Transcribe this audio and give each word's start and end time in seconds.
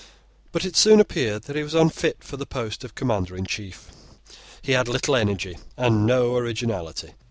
But 0.51 0.65
it 0.65 0.75
soon 0.75 0.99
appeared 0.99 1.43
that 1.43 1.55
he 1.55 1.61
was 1.61 1.75
unfit 1.75 2.23
for 2.23 2.35
the 2.35 2.47
post 2.47 2.83
of 2.83 2.95
Commander 2.95 3.35
in 3.37 3.45
Chief. 3.45 3.91
He 4.63 4.71
had 4.71 4.87
little 4.87 5.15
energy 5.15 5.59
and 5.77 6.07
no 6.07 6.35
originality. 6.37 7.13